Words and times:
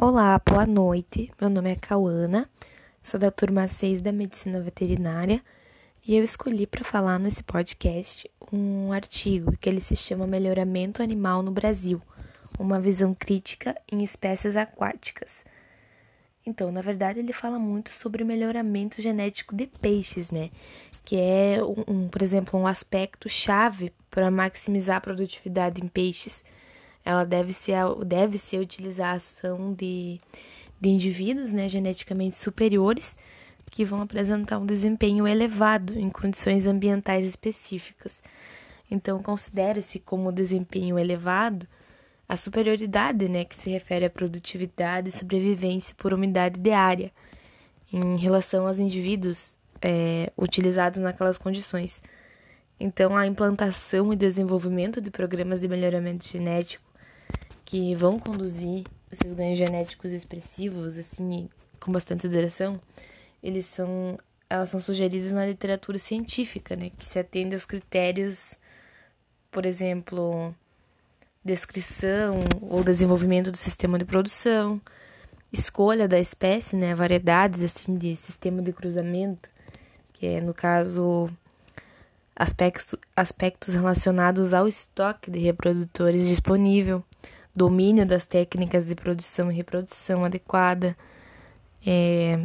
Olá, 0.00 0.40
boa 0.48 0.64
noite. 0.64 1.32
Meu 1.40 1.50
nome 1.50 1.72
é 1.72 1.74
Cauana, 1.74 2.48
sou 3.02 3.18
da 3.18 3.32
turma 3.32 3.66
6 3.66 4.00
da 4.00 4.12
Medicina 4.12 4.60
Veterinária 4.60 5.42
e 6.06 6.14
eu 6.14 6.22
escolhi 6.22 6.68
para 6.68 6.84
falar 6.84 7.18
nesse 7.18 7.42
podcast 7.42 8.30
um 8.52 8.92
artigo 8.92 9.58
que 9.58 9.68
ele 9.68 9.80
se 9.80 9.96
chama 9.96 10.24
Melhoramento 10.24 11.02
Animal 11.02 11.42
no 11.42 11.50
Brasil, 11.50 12.00
uma 12.60 12.78
visão 12.78 13.12
crítica 13.12 13.74
em 13.90 14.04
espécies 14.04 14.54
aquáticas. 14.54 15.44
Então, 16.46 16.70
na 16.70 16.80
verdade, 16.80 17.18
ele 17.18 17.32
fala 17.32 17.58
muito 17.58 17.90
sobre 17.90 18.22
o 18.22 18.26
melhoramento 18.26 19.02
genético 19.02 19.52
de 19.52 19.66
peixes, 19.66 20.30
né? 20.30 20.48
Que 21.04 21.16
é, 21.16 21.58
um, 21.60 22.04
um 22.04 22.08
por 22.08 22.22
exemplo, 22.22 22.60
um 22.60 22.68
aspecto 22.68 23.28
chave 23.28 23.92
para 24.08 24.30
maximizar 24.30 24.98
a 24.98 25.00
produtividade 25.00 25.82
em 25.82 25.88
peixes 25.88 26.44
ela 27.08 27.24
deve 27.24 27.54
ser, 27.54 27.74
deve 28.04 28.36
ser 28.36 28.58
a 28.58 28.60
utilização 28.60 29.72
de, 29.72 30.20
de 30.78 30.90
indivíduos 30.90 31.52
né, 31.54 31.66
geneticamente 31.66 32.36
superiores 32.36 33.16
que 33.70 33.82
vão 33.82 34.02
apresentar 34.02 34.58
um 34.58 34.66
desempenho 34.66 35.26
elevado 35.26 35.98
em 35.98 36.10
condições 36.10 36.66
ambientais 36.66 37.24
específicas. 37.24 38.22
Então, 38.90 39.22
considera-se 39.22 39.98
como 39.98 40.30
desempenho 40.30 40.98
elevado 40.98 41.66
a 42.28 42.36
superioridade, 42.36 43.26
né, 43.26 43.42
que 43.42 43.56
se 43.56 43.70
refere 43.70 44.04
à 44.04 44.10
produtividade 44.10 45.08
e 45.08 45.12
sobrevivência 45.12 45.94
por 45.96 46.12
umidade 46.12 46.60
de 46.60 46.72
área 46.72 47.10
em 47.90 48.18
relação 48.18 48.66
aos 48.66 48.78
indivíduos 48.78 49.56
é, 49.80 50.30
utilizados 50.36 51.00
naquelas 51.00 51.38
condições. 51.38 52.02
Então, 52.78 53.16
a 53.16 53.26
implantação 53.26 54.12
e 54.12 54.16
desenvolvimento 54.16 55.00
de 55.00 55.10
programas 55.10 55.58
de 55.62 55.68
melhoramento 55.68 56.28
genético 56.28 56.86
que 57.68 57.94
vão 57.94 58.18
conduzir 58.18 58.82
esses 59.12 59.34
ganhos 59.34 59.58
genéticos 59.58 60.10
expressivos, 60.10 60.96
assim, 60.96 61.50
com 61.78 61.92
bastante 61.92 62.26
duração, 62.26 62.80
eles 63.42 63.66
são, 63.66 64.18
elas 64.48 64.70
são 64.70 64.80
sugeridas 64.80 65.32
na 65.32 65.44
literatura 65.44 65.98
científica, 65.98 66.74
né, 66.74 66.88
que 66.88 67.04
se 67.04 67.18
atende 67.18 67.54
aos 67.54 67.66
critérios, 67.66 68.56
por 69.50 69.66
exemplo, 69.66 70.54
descrição 71.44 72.40
ou 72.62 72.82
desenvolvimento 72.82 73.50
do 73.50 73.58
sistema 73.58 73.98
de 73.98 74.06
produção, 74.06 74.80
escolha 75.52 76.08
da 76.08 76.18
espécie, 76.18 76.74
né, 76.74 76.94
variedades 76.94 77.60
assim 77.60 77.98
de 77.98 78.16
sistema 78.16 78.62
de 78.62 78.72
cruzamento, 78.72 79.50
que 80.14 80.26
é 80.26 80.40
no 80.40 80.54
caso 80.54 81.28
aspectos, 82.34 82.94
aspectos 83.14 83.74
relacionados 83.74 84.54
ao 84.54 84.66
estoque 84.66 85.30
de 85.30 85.38
reprodutores 85.38 86.26
disponível, 86.26 87.04
domínio 87.58 88.06
das 88.06 88.24
técnicas 88.24 88.86
de 88.86 88.94
produção 88.94 89.50
e 89.50 89.54
reprodução 89.54 90.24
adequada. 90.24 90.96
É... 91.86 92.40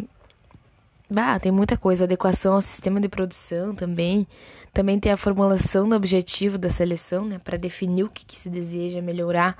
Ah, 1.15 1.39
tem 1.39 1.51
muita 1.51 1.77
coisa, 1.77 2.05
adequação 2.05 2.55
ao 2.55 2.61
sistema 2.61 2.99
de 2.99 3.07
produção 3.07 3.75
também. 3.75 4.27
Também 4.73 4.99
tem 4.99 5.11
a 5.11 5.17
formulação 5.17 5.87
do 5.87 5.95
objetivo 5.95 6.57
da 6.57 6.69
seleção, 6.69 7.23
né, 7.25 7.39
para 7.43 7.55
definir 7.55 8.03
o 8.03 8.09
que, 8.09 8.25
que 8.25 8.37
se 8.37 8.49
deseja 8.49 8.99
melhorar 9.01 9.55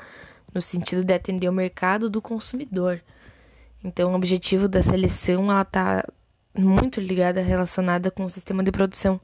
no 0.54 0.62
sentido 0.62 1.04
de 1.04 1.14
atender 1.14 1.48
o 1.48 1.54
mercado 1.54 2.10
do 2.10 2.22
consumidor. 2.22 3.00
Então, 3.84 4.12
o 4.12 4.16
objetivo 4.16 4.68
da 4.68 4.82
seleção 4.82 5.52
ela 5.52 5.62
está 5.62 6.04
muito 6.58 7.00
ligada, 7.00 7.42
relacionada 7.42 8.10
com 8.10 8.26
o 8.26 8.30
sistema 8.30 8.64
de 8.64 8.72
produção, 8.72 9.20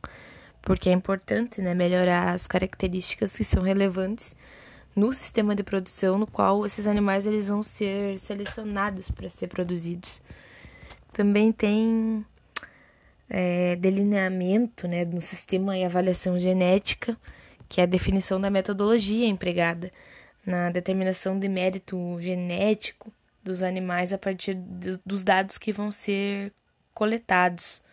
porque 0.62 0.90
é 0.90 0.94
importante 0.94 1.62
né, 1.62 1.74
melhorar 1.74 2.34
as 2.34 2.46
características 2.46 3.36
que 3.36 3.44
são 3.44 3.64
relevantes 3.64 4.36
no 4.95 5.14
sistema 5.14 5.56
de 5.56 5.64
produção 5.64 6.18
no 6.18 6.28
qual 6.28 6.66
esses 6.66 6.88
animais 6.88 7.26
eles 7.26 7.48
vão 7.48 7.64
ser 7.64 8.18
selecionados 8.18 9.09
para 9.12 9.30
ser 9.30 9.48
produzidos. 9.48 10.22
Também 11.14 11.52
tem 11.52 12.26
é, 13.30 13.76
delineamento 13.76 14.88
né, 14.88 15.06
no 15.06 15.22
sistema 15.22 15.77
e 15.77 15.83
avaliação 15.83 16.39
genética, 16.39 17.17
que 17.67 17.80
é 17.80 17.83
a 17.83 17.88
definição 17.88 18.42
da 18.42 18.50
metodologia 18.50 19.27
empregada 19.27 19.92
na 20.45 20.72
determinação 20.72 21.38
de 21.38 21.48
mérito 21.48 22.17
genético 22.20 23.11
dos 23.44 23.61
animais 23.61 24.11
a 24.11 24.17
partir 24.17 24.56
dos 25.06 25.23
dados 25.23 25.58
que 25.58 25.71
vão 25.71 25.92
ser 25.92 26.52
coletados. 26.94 27.83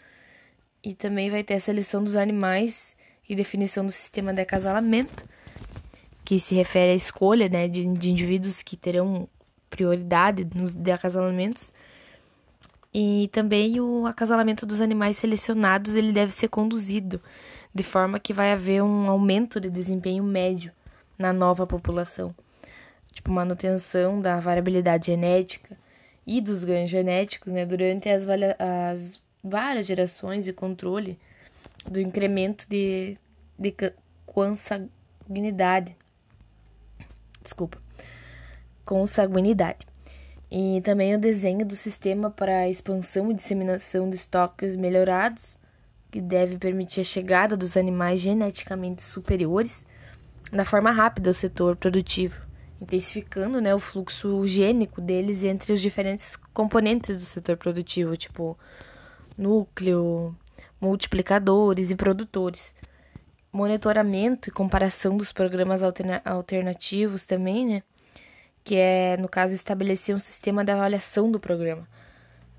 E 0.83 0.95
também 0.95 1.31
vai 1.31 1.43
ter 1.43 1.55
a 1.55 1.61
seleção 1.61 2.03
dos 2.03 2.17
animais 2.17 2.97
e 3.28 3.34
definição 3.34 3.84
do 3.84 3.93
sistema 3.93 4.33
de 4.33 4.41
acasalamento, 4.41 5.28
que 6.27 6.41
se 6.41 6.57
refere 6.57 6.91
à 6.91 6.95
escolha 6.95 7.49
né, 7.49 7.69
de, 7.69 7.87
de 7.87 8.11
indivíduos 8.11 8.61
que 8.61 8.77
terão 8.77 9.29
prioridade 9.71 10.45
nos 10.57 10.75
de 10.75 10.91
acasalamentos. 10.91 11.73
E 12.93 13.31
também 13.33 13.81
o 13.81 14.07
acasalamento 14.07 14.67
dos 14.67 14.81
animais 14.81 15.17
selecionados 15.19 15.95
ele 15.95 16.13
deve 16.13 16.33
ser 16.33 16.49
conduzido 16.49 17.21
de 17.73 17.85
forma 17.85 18.19
que 18.19 18.33
vai 18.33 18.53
haver 18.53 18.83
um 18.83 19.09
aumento 19.09 19.61
de 19.61 19.71
desempenho 19.71 20.25
médio 20.25 20.73
na 21.17 21.33
nova 21.33 21.65
população. 21.65 22.35
Tipo, 23.13 23.31
manutenção 23.31 24.21
da 24.21 24.41
variabilidade 24.41 25.07
genética 25.07 25.77
e 26.27 26.41
dos 26.41 26.65
ganhos 26.65 26.91
genéticos 26.91 27.53
né, 27.53 27.65
durante 27.65 28.09
as, 28.09 28.27
as 28.59 29.23
várias 29.45 29.87
gerações 29.87 30.49
e 30.49 30.53
controle 30.53 31.17
do 31.89 32.01
incremento 32.01 32.69
de, 32.69 33.17
de 33.57 33.73
consanguinidade 34.27 35.95
desculpa, 37.47 37.79
com 38.84 39.07
sanguinidade. 39.07 39.87
E 40.51 40.81
também 40.83 41.15
o 41.15 41.21
desenho 41.21 41.67
do 41.67 41.75
sistema 41.75 42.31
para 42.31 42.69
expansão 42.69 43.31
e 43.31 43.34
disseminação 43.34 44.09
de 44.09 44.17
estoques 44.17 44.77
melhorados, 44.77 45.59
que 46.11 46.21
deve 46.21 46.59
permitir 46.59 47.01
a 47.01 47.05
chegada 47.05 47.57
dos 47.57 47.77
animais 47.77 48.21
geneticamente 48.21 49.03
superiores 49.03 49.84
da 50.53 50.65
forma 50.65 50.91
rápida 50.91 51.31
ao 51.31 51.34
setor 51.34 51.77
produtivo, 51.77 52.41
intensificando 52.81 53.61
né, 53.61 53.75
o 53.75 53.81
fluxo 53.81 54.47
gênico 54.47 55.01
deles 55.01 55.43
entre 55.43 55.73
os 55.73 55.81
diferentes 55.81 56.37
componentes 56.55 57.19
do 57.19 57.25
setor 57.25 57.57
produtivo, 57.57 58.17
tipo 58.17 58.57
núcleo, 59.37 60.34
multiplicadores 60.81 61.91
e 61.91 61.97
produtores 61.97 62.75
monitoramento 63.56 64.49
e 64.49 64.53
comparação 64.53 65.17
dos 65.17 65.33
programas 65.33 65.83
alterna 65.83 66.21
alternativos 66.25 67.27
também, 67.27 67.67
né? 67.67 67.83
Que 68.62 68.77
é, 68.77 69.17
no 69.17 69.28
caso, 69.28 69.55
estabelecer 69.55 70.15
um 70.15 70.21
sistema 70.21 70.65
de 70.65 70.72
avaliação 70.72 71.31
do 71.31 71.41
programa, 71.41 71.89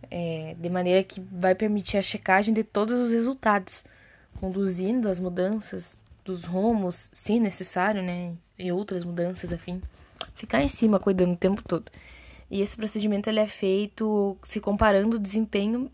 é, 0.09 0.55
de 0.57 0.69
maneira 0.69 1.03
que 1.03 1.21
vai 1.21 1.53
permitir 1.53 1.97
a 1.97 2.01
checagem 2.01 2.53
de 2.53 2.63
todos 2.63 2.99
os 2.99 3.11
resultados, 3.11 3.85
conduzindo 4.39 5.09
as 5.09 5.19
mudanças 5.19 5.99
dos 6.25 6.43
rumos, 6.43 7.09
se 7.13 7.39
necessário, 7.39 8.01
né? 8.01 8.33
E 8.57 8.71
outras 8.71 9.03
mudanças, 9.03 9.53
afim. 9.53 9.79
Ficar 10.33 10.61
em 10.61 10.67
cima, 10.67 10.99
cuidando 10.99 11.33
o 11.33 11.37
tempo 11.37 11.61
todo. 11.61 11.89
E 12.49 12.61
esse 12.61 12.75
procedimento 12.75 13.29
ele 13.29 13.39
é 13.39 13.47
feito 13.47 14.37
se 14.43 14.59
comparando 14.59 15.17
o 15.17 15.19
desempenho 15.19 15.91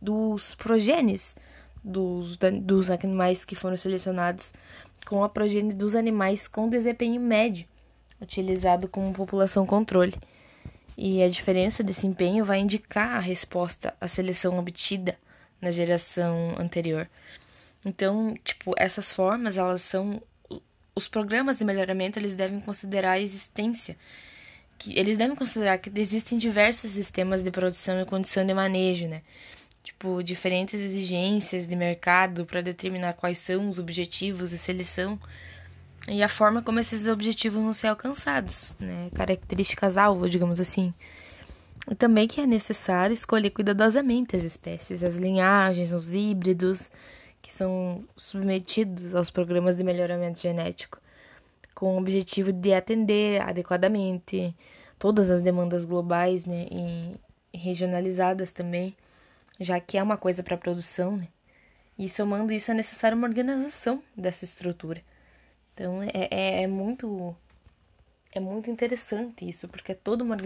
dos 0.00 0.54
progenes 0.54 1.36
dos, 1.82 2.36
dos 2.62 2.90
animais 2.90 3.44
que 3.44 3.54
foram 3.54 3.76
selecionados 3.76 4.52
com 5.06 5.24
a 5.24 5.28
progênie 5.28 5.74
dos 5.74 5.94
animais 5.94 6.46
com 6.46 6.68
desempenho 6.68 7.20
médio, 7.20 7.66
utilizado 8.20 8.88
como 8.88 9.12
população 9.12 9.66
controle. 9.66 10.14
E 10.96 11.22
a 11.22 11.28
diferença 11.28 11.82
desse 11.82 12.06
empenho 12.06 12.44
vai 12.44 12.60
indicar 12.60 13.16
a 13.16 13.20
resposta 13.20 13.94
à 14.00 14.06
seleção 14.06 14.58
obtida 14.58 15.16
na 15.60 15.70
geração 15.70 16.54
anterior. 16.58 17.08
Então, 17.84 18.34
tipo, 18.44 18.74
essas 18.76 19.12
formas, 19.12 19.56
elas 19.56 19.80
são 19.80 20.22
os 20.94 21.08
programas 21.08 21.58
de 21.58 21.64
melhoramento, 21.64 22.18
eles 22.18 22.34
devem 22.34 22.60
considerar 22.60 23.12
a 23.12 23.20
existência 23.20 23.96
que 24.80 24.98
eles 24.98 25.18
devem 25.18 25.36
considerar 25.36 25.76
que 25.76 25.90
existem 26.00 26.38
diversos 26.38 26.92
sistemas 26.92 27.42
de 27.42 27.50
produção 27.50 28.00
e 28.00 28.06
condição 28.06 28.46
de 28.46 28.54
manejo, 28.54 29.06
né? 29.06 29.20
Tipo, 29.90 30.22
diferentes 30.22 30.80
exigências 30.80 31.66
de 31.66 31.74
mercado 31.74 32.46
para 32.46 32.62
determinar 32.62 33.14
quais 33.14 33.38
são 33.38 33.68
os 33.68 33.78
objetivos 33.78 34.50
de 34.50 34.58
seleção 34.58 35.18
e 36.08 36.22
a 36.22 36.28
forma 36.28 36.62
como 36.62 36.78
esses 36.80 37.06
objetivos 37.06 37.62
vão 37.62 37.72
ser 37.72 37.88
alcançados, 37.88 38.74
né? 38.80 39.10
Características-alvo, 39.14 40.28
digamos 40.28 40.60
assim. 40.60 40.94
E 41.90 41.94
também 41.94 42.26
que 42.26 42.40
é 42.40 42.46
necessário 42.46 43.12
escolher 43.12 43.50
cuidadosamente 43.50 44.36
as 44.36 44.42
espécies, 44.42 45.02
as 45.02 45.16
linhagens, 45.16 45.92
os 45.92 46.14
híbridos 46.14 46.90
que 47.42 47.52
são 47.52 48.04
submetidos 48.16 49.14
aos 49.14 49.30
programas 49.30 49.76
de 49.76 49.84
melhoramento 49.84 50.40
genético, 50.40 50.98
com 51.74 51.96
o 51.96 51.98
objetivo 51.98 52.52
de 52.52 52.72
atender 52.72 53.42
adequadamente 53.42 54.54
todas 54.98 55.30
as 55.30 55.42
demandas 55.42 55.84
globais 55.84 56.46
né, 56.46 56.66
e 56.70 57.12
regionalizadas 57.56 58.52
também 58.52 58.94
já 59.60 59.78
que 59.78 59.98
é 59.98 60.02
uma 60.02 60.16
coisa 60.16 60.42
para 60.42 60.56
produção, 60.56 61.16
né? 61.18 61.28
E 61.98 62.08
somando 62.08 62.50
isso 62.52 62.70
é 62.70 62.74
necessária 62.74 63.14
uma 63.14 63.28
organização 63.28 64.02
dessa 64.16 64.44
estrutura. 64.44 65.02
Então 65.74 66.02
é, 66.02 66.28
é, 66.30 66.62
é 66.62 66.66
muito 66.66 67.36
é 68.32 68.40
muito 68.40 68.70
interessante 68.70 69.46
isso, 69.48 69.68
porque 69.68 69.92
é 69.92 69.94
toda 69.94 70.24
uma 70.24 70.36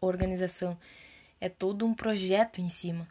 organização, 0.00 0.78
é 1.40 1.48
todo 1.48 1.86
um 1.86 1.94
projeto 1.94 2.60
em 2.60 2.68
cima. 2.68 3.06